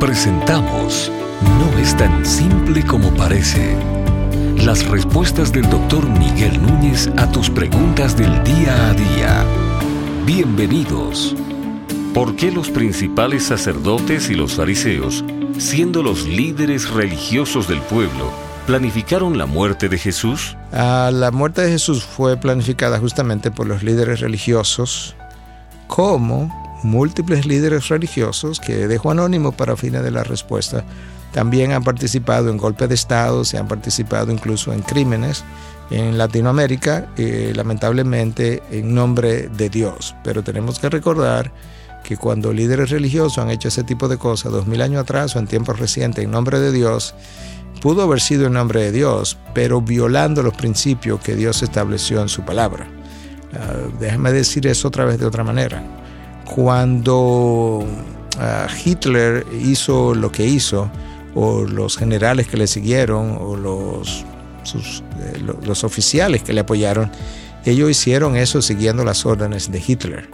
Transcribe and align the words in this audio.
Presentamos 0.00 1.10
No 1.58 1.78
es 1.78 1.96
tan 1.96 2.26
simple 2.26 2.84
como 2.84 3.14
parece. 3.14 3.74
Las 4.62 4.86
respuestas 4.86 5.52
del 5.52 5.70
doctor 5.70 6.06
Miguel 6.06 6.60
Núñez 6.60 7.08
a 7.16 7.30
tus 7.32 7.48
preguntas 7.48 8.14
del 8.14 8.44
día 8.44 8.90
a 8.90 8.92
día. 8.92 9.44
Bienvenidos. 10.26 11.34
¿Por 12.12 12.36
qué 12.36 12.52
los 12.52 12.68
principales 12.68 13.44
sacerdotes 13.44 14.28
y 14.28 14.34
los 14.34 14.56
fariseos, 14.56 15.24
siendo 15.56 16.02
los 16.02 16.26
líderes 16.26 16.90
religiosos 16.90 17.66
del 17.66 17.80
pueblo, 17.80 18.30
planificaron 18.66 19.38
la 19.38 19.46
muerte 19.46 19.88
de 19.88 19.96
Jesús? 19.96 20.58
Ah, 20.74 21.10
la 21.10 21.30
muerte 21.30 21.62
de 21.62 21.70
Jesús 21.70 22.04
fue 22.04 22.36
planificada 22.36 22.98
justamente 22.98 23.50
por 23.50 23.66
los 23.66 23.82
líderes 23.82 24.20
religiosos 24.20 25.16
como 25.86 26.65
múltiples 26.86 27.46
líderes 27.46 27.88
religiosos 27.88 28.60
que 28.60 28.88
dejo 28.88 29.10
anónimo 29.10 29.52
para 29.52 29.76
fines 29.76 30.02
de 30.02 30.10
la 30.10 30.24
respuesta 30.24 30.84
también 31.36 31.72
han 31.72 31.84
participado 31.84 32.48
en 32.48 32.56
golpes 32.56 32.88
de 32.88 32.94
Estado, 32.94 33.44
se 33.44 33.58
han 33.58 33.68
participado 33.68 34.32
incluso 34.32 34.72
en 34.72 34.80
crímenes 34.80 35.44
en 35.90 36.16
Latinoamérica, 36.16 37.08
eh, 37.18 37.52
lamentablemente 37.54 38.62
en 38.70 38.94
nombre 38.94 39.48
de 39.48 39.68
Dios. 39.68 40.14
Pero 40.24 40.42
tenemos 40.42 40.78
que 40.78 40.88
recordar 40.88 41.52
que 42.02 42.16
cuando 42.16 42.54
líderes 42.54 42.88
religiosos 42.88 43.36
han 43.36 43.50
hecho 43.50 43.68
ese 43.68 43.84
tipo 43.84 44.08
de 44.08 44.16
cosas, 44.16 44.50
dos 44.50 44.66
mil 44.66 44.80
años 44.80 45.02
atrás 45.02 45.36
o 45.36 45.38
en 45.38 45.46
tiempos 45.46 45.78
recientes, 45.78 46.24
en 46.24 46.30
nombre 46.30 46.58
de 46.58 46.72
Dios, 46.72 47.14
pudo 47.82 48.02
haber 48.02 48.22
sido 48.22 48.46
en 48.46 48.54
nombre 48.54 48.80
de 48.80 48.92
Dios, 48.92 49.36
pero 49.52 49.82
violando 49.82 50.42
los 50.42 50.54
principios 50.54 51.20
que 51.20 51.36
Dios 51.36 51.62
estableció 51.62 52.22
en 52.22 52.30
su 52.30 52.46
palabra. 52.46 52.88
Ah, 53.52 53.74
déjame 54.00 54.32
decir 54.32 54.66
eso 54.66 54.88
otra 54.88 55.04
vez 55.04 55.18
de 55.18 55.26
otra 55.26 55.44
manera 55.44 56.05
cuando 56.46 57.84
ah, 58.38 58.66
Hitler 58.84 59.46
hizo 59.62 60.14
lo 60.14 60.32
que 60.32 60.46
hizo, 60.46 60.90
o 61.34 61.64
los 61.64 61.98
generales 61.98 62.48
que 62.48 62.56
le 62.56 62.66
siguieron, 62.66 63.36
o 63.38 63.56
los, 63.56 64.24
eh, 64.74 65.42
los 65.64 65.84
oficiales 65.84 66.42
que 66.42 66.54
le 66.54 66.60
apoyaron, 66.60 67.10
ellos 67.64 67.90
hicieron 67.90 68.36
eso 68.36 68.62
siguiendo 68.62 69.04
las 69.04 69.26
órdenes 69.26 69.70
de 69.70 69.82
Hitler. 69.86 70.28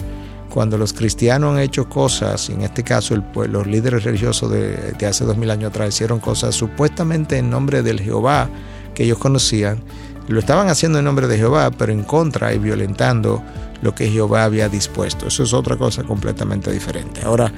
Cuando 0.49 0.77
los 0.77 0.93
cristianos 0.93 1.55
han 1.55 1.61
hecho 1.61 1.89
cosas, 1.89 2.51
en 2.51 2.61
este 2.61 2.85
caso 2.85 3.17
los 3.35 3.67
líderes 3.67 4.05
religiosos 4.05 4.51
de, 4.51 4.93
de 4.93 5.07
hace 5.07 5.25
dos 5.25 5.39
mil 5.39 5.51
años 5.51 5.71
atrás 5.71 5.89
hicieron 5.89 6.21
cosas 6.21 6.55
supuestamente 6.55 7.39
en 7.39 7.49
nombre 7.49 7.83
del 7.83 8.01
Jehová 8.01 8.51
que 8.95 9.05
ellos 9.05 9.17
conocían, 9.17 9.83
lo 10.29 10.39
estaban 10.39 10.69
haciendo 10.69 10.99
en 10.99 11.05
nombre 11.05 11.27
de 11.27 11.37
Jehová, 11.37 11.71
pero 11.71 11.93
en 11.93 12.03
contra 12.03 12.55
y 12.55 12.59
violentando 12.59 13.43
lo 13.83 13.95
que 13.95 14.09
Jehová 14.09 14.45
había 14.45 14.69
dispuesto. 14.69 15.27
Eso 15.27 15.43
es 15.43 15.53
otra 15.53 15.77
cosa 15.77 16.05
completamente 16.05 16.71
diferente. 16.71 17.23
Ahora, 17.25 17.53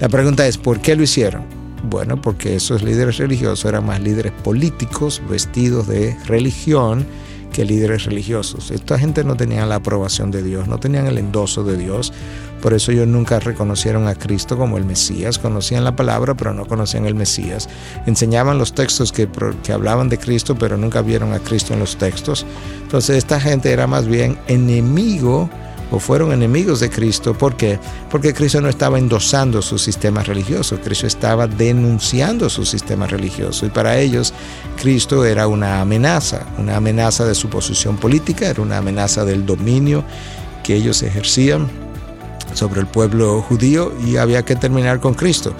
la 0.00 0.08
pregunta 0.08 0.46
es, 0.46 0.58
¿por 0.58 0.80
qué 0.80 0.96
lo 0.96 1.02
hicieron? 1.02 1.44
Bueno, 1.84 2.20
porque 2.20 2.56
esos 2.56 2.82
líderes 2.82 3.18
religiosos 3.18 3.64
eran 3.64 3.86
más 3.86 4.00
líderes 4.00 4.32
políticos 4.32 5.22
vestidos 5.28 5.86
de 5.86 6.16
religión 6.26 7.06
que 7.58 7.64
líderes 7.64 8.04
religiosos. 8.04 8.70
Esta 8.70 9.00
gente 9.00 9.24
no 9.24 9.36
tenía 9.36 9.66
la 9.66 9.74
aprobación 9.74 10.30
de 10.30 10.44
Dios, 10.44 10.68
no 10.68 10.78
tenían 10.78 11.08
el 11.08 11.18
endoso 11.18 11.64
de 11.64 11.76
Dios. 11.76 12.12
Por 12.62 12.72
eso 12.72 12.92
ellos 12.92 13.08
nunca 13.08 13.40
reconocieron 13.40 14.06
a 14.06 14.14
Cristo 14.14 14.56
como 14.56 14.78
el 14.78 14.84
Mesías. 14.84 15.40
Conocían 15.40 15.82
la 15.82 15.96
palabra, 15.96 16.36
pero 16.36 16.54
no 16.54 16.66
conocían 16.66 17.04
el 17.06 17.16
Mesías. 17.16 17.68
Enseñaban 18.06 18.58
los 18.58 18.74
textos 18.74 19.10
que, 19.10 19.28
que 19.64 19.72
hablaban 19.72 20.08
de 20.08 20.18
Cristo, 20.18 20.56
pero 20.56 20.76
nunca 20.76 21.02
vieron 21.02 21.32
a 21.32 21.40
Cristo 21.40 21.74
en 21.74 21.80
los 21.80 21.96
textos. 21.96 22.46
Entonces 22.80 23.16
esta 23.16 23.40
gente 23.40 23.72
era 23.72 23.88
más 23.88 24.06
bien 24.06 24.38
enemigo 24.46 25.50
o 25.90 25.98
fueron 25.98 26.32
enemigos 26.32 26.80
de 26.80 26.90
Cristo. 26.90 27.34
¿Por 27.34 27.56
qué? 27.56 27.78
Porque 28.10 28.34
Cristo 28.34 28.60
no 28.60 28.68
estaba 28.68 28.98
endosando 28.98 29.62
su 29.62 29.78
sistema 29.78 30.22
religioso, 30.22 30.78
Cristo 30.82 31.06
estaba 31.06 31.46
denunciando 31.46 32.48
su 32.48 32.64
sistema 32.64 33.06
religioso 33.06 33.66
y 33.66 33.70
para 33.70 33.98
ellos 33.98 34.32
Cristo 34.80 35.24
era 35.24 35.46
una 35.46 35.80
amenaza, 35.80 36.46
una 36.58 36.76
amenaza 36.76 37.24
de 37.24 37.34
su 37.34 37.48
posición 37.48 37.96
política, 37.96 38.48
era 38.48 38.62
una 38.62 38.78
amenaza 38.78 39.24
del 39.24 39.46
dominio 39.46 40.04
que 40.62 40.74
ellos 40.74 41.02
ejercían 41.02 41.68
sobre 42.54 42.80
el 42.80 42.86
pueblo 42.86 43.42
judío 43.42 43.92
y 44.04 44.16
había 44.16 44.44
que 44.44 44.56
terminar 44.56 45.00
con 45.00 45.14
Cristo. 45.14 45.54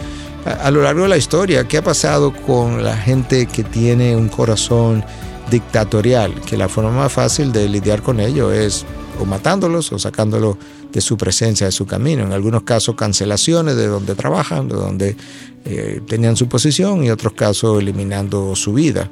A, 0.44 0.71
lo 0.71 0.83
largo 0.83 1.03
de 1.03 1.09
la 1.09 1.17
historia, 1.17 1.65
¿qué 1.69 1.78
ha 1.78 1.83
pasado 1.83 2.33
con 2.33 2.83
la 2.83 2.97
gente 2.97 3.47
que 3.47 3.65
tiene 3.65 4.17
un 4.17 4.28
corazón 4.28 5.05
dictatorial? 5.50 6.34
Que 6.43 6.56
la 6.56 6.69
forma 6.69 6.91
más 6.91 7.12
fácil 7.12 7.53
de 7.53 7.69
lidiar 7.69 8.03
con 8.03 8.19
ello 8.19 8.50
es 8.53 8.87
o 9.21 9.25
matándolos 9.25 9.93
o 9.93 9.99
sacándolos 9.99 10.56
de 10.93 11.01
su 11.01 11.17
presencia, 11.17 11.67
de 11.67 11.73
su 11.73 11.87
camino. 11.87 12.23
En 12.25 12.33
algunos 12.33 12.62
casos 12.62 12.95
cancelaciones 12.95 13.77
de 13.77 13.87
donde 13.87 14.15
trabajan, 14.15 14.69
de 14.69 14.75
donde 14.75 15.17
eh, 15.65 16.01
tenían 16.06 16.37
su 16.37 16.49
posición 16.49 17.05
y 17.05 17.11
otros 17.11 17.33
casos 17.34 17.81
eliminando 17.81 18.55
su 18.56 18.73
vida. 18.73 19.11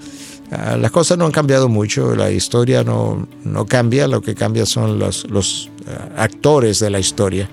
Ah, 0.51 0.77
las 0.77 0.91
cosas 0.91 1.19
no 1.19 1.27
han 1.27 1.33
cambiado 1.33 1.69
mucho, 1.69 2.15
la 2.15 2.31
historia 2.31 2.85
no, 2.85 3.27
no 3.45 3.67
cambia, 3.67 4.07
lo 4.07 4.23
que 4.23 4.35
cambia 4.35 4.65
son 4.65 4.99
los, 4.99 5.29
los 5.29 5.71
ah, 5.89 6.23
actores 6.23 6.79
de 6.79 6.91
la 6.91 7.01
historia. 7.01 7.49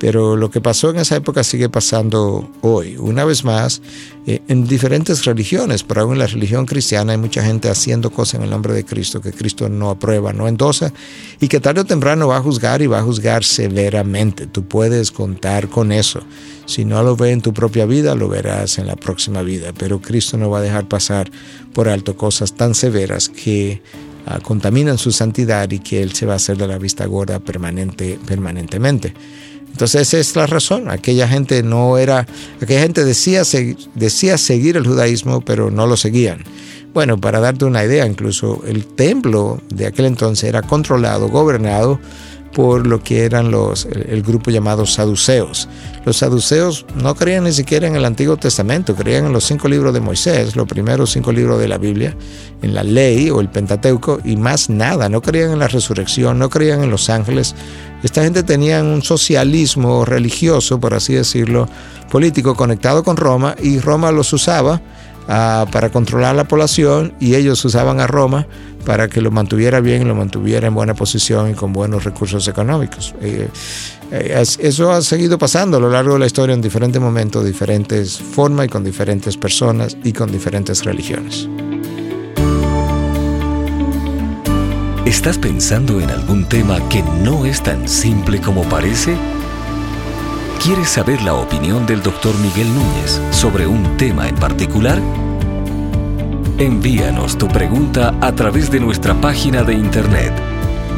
Pero 0.00 0.36
lo 0.36 0.50
que 0.50 0.60
pasó 0.60 0.90
en 0.90 0.98
esa 0.98 1.16
época 1.16 1.42
sigue 1.42 1.68
pasando 1.68 2.48
hoy. 2.60 2.96
Una 2.96 3.24
vez 3.24 3.44
más, 3.44 3.82
eh, 4.26 4.40
en 4.46 4.66
diferentes 4.66 5.24
religiones, 5.24 5.82
pero 5.82 6.02
aún 6.02 6.12
en 6.12 6.18
la 6.20 6.26
religión 6.26 6.66
cristiana 6.66 7.12
hay 7.12 7.18
mucha 7.18 7.42
gente 7.42 7.68
haciendo 7.68 8.10
cosas 8.10 8.36
en 8.36 8.42
el 8.42 8.50
nombre 8.50 8.74
de 8.74 8.84
Cristo 8.84 9.20
que 9.20 9.32
Cristo 9.32 9.68
no 9.68 9.90
aprueba, 9.90 10.32
no 10.32 10.46
endosa, 10.46 10.92
y 11.40 11.48
que 11.48 11.58
tarde 11.58 11.80
o 11.80 11.84
temprano 11.84 12.28
va 12.28 12.36
a 12.36 12.42
juzgar 12.42 12.80
y 12.80 12.86
va 12.86 13.00
a 13.00 13.02
juzgar 13.02 13.42
severamente. 13.42 14.46
Tú 14.46 14.64
puedes 14.64 15.10
contar 15.10 15.68
con 15.68 15.90
eso. 15.90 16.20
Si 16.66 16.84
no 16.84 17.02
lo 17.02 17.16
ve 17.16 17.32
en 17.32 17.40
tu 17.40 17.52
propia 17.52 17.86
vida, 17.86 18.14
lo 18.14 18.28
verás 18.28 18.78
en 18.78 18.86
la 18.86 18.96
próxima 18.96 19.42
vida. 19.42 19.72
Pero 19.76 20.00
Cristo 20.00 20.36
no 20.36 20.50
va 20.50 20.58
a 20.58 20.62
dejar 20.62 20.86
pasar 20.86 21.30
por 21.72 21.88
alto 21.88 22.16
cosas 22.16 22.52
tan 22.52 22.74
severas 22.74 23.28
que 23.28 23.82
ah, 24.26 24.38
contaminan 24.40 24.98
su 24.98 25.10
santidad 25.10 25.70
y 25.70 25.78
que 25.78 26.02
Él 26.02 26.12
se 26.12 26.26
va 26.26 26.34
a 26.34 26.36
hacer 26.36 26.56
de 26.56 26.68
la 26.68 26.78
vista 26.78 27.06
gorda 27.06 27.40
permanente, 27.40 28.18
permanentemente. 28.26 29.14
Entonces 29.78 30.08
esa 30.08 30.18
es 30.18 30.34
la 30.34 30.48
razón. 30.48 30.90
Aquella 30.90 31.28
gente 31.28 31.62
no 31.62 31.98
era, 31.98 32.26
aquella 32.60 32.80
gente 32.80 33.04
decía, 33.04 33.42
decía 33.94 34.36
seguir 34.36 34.76
el 34.76 34.84
judaísmo, 34.84 35.40
pero 35.40 35.70
no 35.70 35.86
lo 35.86 35.96
seguían. 35.96 36.42
Bueno, 36.92 37.16
para 37.20 37.38
darte 37.38 37.64
una 37.64 37.84
idea, 37.84 38.04
incluso 38.04 38.60
el 38.66 38.84
templo 38.84 39.60
de 39.72 39.86
aquel 39.86 40.06
entonces 40.06 40.48
era 40.48 40.62
controlado, 40.62 41.28
gobernado 41.28 42.00
por 42.58 42.88
lo 42.88 43.00
que 43.00 43.24
eran 43.24 43.52
los, 43.52 43.84
el, 43.84 44.20
grupo 44.24 44.50
llamado 44.50 44.84
saduceos. 44.84 45.68
Los 46.04 46.16
saduceos 46.16 46.84
no 46.96 47.14
creían 47.14 47.44
ni 47.44 47.52
siquiera 47.52 47.86
en 47.86 47.94
el 47.94 48.04
Antiguo 48.04 48.36
Testamento, 48.36 48.96
creían 48.96 49.26
en 49.26 49.32
los 49.32 49.44
cinco 49.44 49.68
libros 49.68 49.94
de 49.94 50.00
Moisés, 50.00 50.56
los 50.56 50.66
primeros 50.66 51.12
cinco 51.12 51.30
libros 51.30 51.60
de 51.60 51.68
la 51.68 51.78
Biblia, 51.78 52.16
en 52.60 52.74
la 52.74 52.82
ley 52.82 53.30
o 53.30 53.40
el 53.40 53.48
Pentateuco 53.48 54.18
y 54.24 54.34
más 54.34 54.70
nada, 54.70 55.08
no 55.08 55.22
creían 55.22 55.52
en 55.52 55.60
la 55.60 55.68
resurrección, 55.68 56.40
no 56.40 56.50
creían 56.50 56.82
en 56.82 56.90
los 56.90 57.08
ángeles. 57.10 57.54
Esta 58.02 58.24
gente 58.24 58.42
tenía 58.42 58.82
un 58.82 59.02
socialismo 59.02 60.04
religioso, 60.04 60.80
por 60.80 60.94
así 60.94 61.14
decirlo, 61.14 61.68
político 62.10 62.56
conectado 62.56 63.04
con 63.04 63.16
Roma 63.16 63.54
y 63.62 63.78
Roma 63.78 64.10
los 64.10 64.32
usaba 64.32 64.82
ah, 65.28 65.64
para 65.70 65.90
controlar 65.90 66.34
la 66.34 66.48
población 66.48 67.14
y 67.20 67.36
ellos 67.36 67.64
usaban 67.64 68.00
a 68.00 68.08
Roma 68.08 68.48
para 68.88 69.06
que 69.06 69.20
lo 69.20 69.30
mantuviera 69.30 69.80
bien 69.80 70.08
lo 70.08 70.14
mantuviera 70.14 70.66
en 70.66 70.74
buena 70.74 70.94
posición 70.94 71.50
y 71.50 71.52
con 71.52 71.74
buenos 71.74 72.04
recursos 72.04 72.48
económicos. 72.48 73.14
Eh, 73.20 73.46
eh, 74.10 74.42
eso 74.60 74.90
ha 74.90 75.02
seguido 75.02 75.36
pasando 75.36 75.76
a 75.76 75.80
lo 75.80 75.90
largo 75.90 76.14
de 76.14 76.20
la 76.20 76.24
historia 76.24 76.54
en 76.54 76.62
diferentes 76.62 76.98
momentos, 76.98 77.44
diferentes 77.44 78.16
formas 78.16 78.64
y 78.64 78.68
con 78.70 78.82
diferentes 78.82 79.36
personas 79.36 79.94
y 80.02 80.14
con 80.14 80.32
diferentes 80.32 80.86
religiones. 80.86 81.46
¿Estás 85.04 85.36
pensando 85.36 86.00
en 86.00 86.08
algún 86.08 86.48
tema 86.48 86.80
que 86.88 87.02
no 87.02 87.44
es 87.44 87.62
tan 87.62 87.86
simple 87.86 88.40
como 88.40 88.62
parece? 88.70 89.18
¿Quieres 90.64 90.88
saber 90.88 91.20
la 91.20 91.34
opinión 91.34 91.84
del 91.84 92.02
doctor 92.02 92.34
Miguel 92.38 92.74
Núñez 92.74 93.20
sobre 93.32 93.66
un 93.66 93.98
tema 93.98 94.30
en 94.30 94.36
particular? 94.36 95.27
Envíanos 96.58 97.38
tu 97.38 97.46
pregunta 97.46 98.18
a 98.20 98.32
través 98.32 98.68
de 98.68 98.80
nuestra 98.80 99.14
página 99.14 99.62
de 99.62 99.74
internet 99.74 100.32